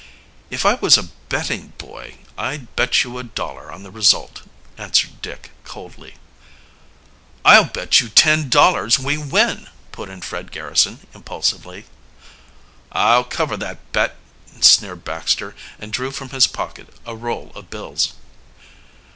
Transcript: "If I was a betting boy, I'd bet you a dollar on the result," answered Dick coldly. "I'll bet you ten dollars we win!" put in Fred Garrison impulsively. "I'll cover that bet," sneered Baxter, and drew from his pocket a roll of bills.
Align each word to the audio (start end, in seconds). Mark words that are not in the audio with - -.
"If 0.49 0.65
I 0.65 0.73
was 0.73 0.97
a 0.97 1.09
betting 1.29 1.73
boy, 1.77 2.15
I'd 2.35 2.75
bet 2.75 3.03
you 3.03 3.19
a 3.19 3.23
dollar 3.23 3.71
on 3.71 3.83
the 3.83 3.91
result," 3.91 4.41
answered 4.75 5.21
Dick 5.21 5.51
coldly. 5.63 6.15
"I'll 7.45 7.65
bet 7.65 8.01
you 8.01 8.09
ten 8.09 8.49
dollars 8.49 8.97
we 8.97 9.19
win!" 9.19 9.69
put 9.91 10.09
in 10.09 10.21
Fred 10.23 10.51
Garrison 10.51 11.05
impulsively. 11.13 11.85
"I'll 12.91 13.25
cover 13.25 13.55
that 13.57 13.91
bet," 13.91 14.15
sneered 14.59 15.03
Baxter, 15.03 15.55
and 15.77 15.93
drew 15.93 16.09
from 16.09 16.29
his 16.31 16.47
pocket 16.47 16.89
a 17.05 17.15
roll 17.15 17.51
of 17.53 17.69
bills. 17.69 18.13